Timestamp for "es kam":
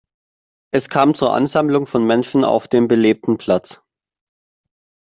0.71-1.13